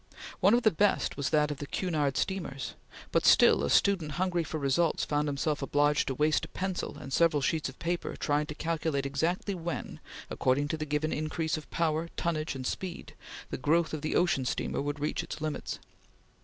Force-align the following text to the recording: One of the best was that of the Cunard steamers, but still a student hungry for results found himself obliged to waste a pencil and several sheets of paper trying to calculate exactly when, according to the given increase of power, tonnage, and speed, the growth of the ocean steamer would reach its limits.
One 0.39 0.55
of 0.55 0.63
the 0.63 0.71
best 0.71 1.15
was 1.15 1.29
that 1.29 1.51
of 1.51 1.57
the 1.57 1.67
Cunard 1.67 2.17
steamers, 2.17 2.73
but 3.11 3.23
still 3.23 3.63
a 3.63 3.69
student 3.69 4.13
hungry 4.13 4.43
for 4.43 4.57
results 4.57 5.05
found 5.05 5.27
himself 5.27 5.61
obliged 5.61 6.07
to 6.07 6.15
waste 6.15 6.43
a 6.45 6.47
pencil 6.47 6.97
and 6.97 7.13
several 7.13 7.39
sheets 7.39 7.69
of 7.69 7.77
paper 7.77 8.15
trying 8.15 8.47
to 8.47 8.55
calculate 8.55 9.05
exactly 9.05 9.53
when, 9.53 9.99
according 10.31 10.69
to 10.69 10.77
the 10.77 10.87
given 10.87 11.13
increase 11.13 11.55
of 11.55 11.69
power, 11.69 12.09
tonnage, 12.17 12.55
and 12.55 12.65
speed, 12.65 13.13
the 13.51 13.57
growth 13.59 13.93
of 13.93 14.01
the 14.01 14.15
ocean 14.15 14.43
steamer 14.43 14.81
would 14.81 14.99
reach 14.99 15.21
its 15.21 15.39
limits. 15.39 15.77